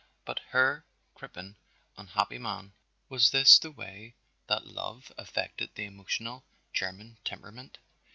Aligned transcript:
But 0.25 0.39
Herr 0.49 0.83
Crippen, 1.13 1.57
unhappy 1.95 2.39
man, 2.39 2.73
was 3.07 3.29
this 3.29 3.59
the 3.59 3.69
way 3.69 4.15
that 4.47 4.65
love 4.65 5.11
affected 5.15 5.69
the 5.75 5.85
emotional 5.85 6.43
German 6.73 7.19
temperament? 7.23 7.77